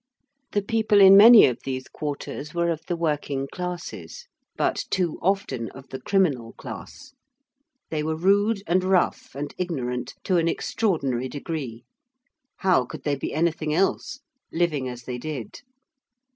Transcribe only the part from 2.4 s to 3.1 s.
were of the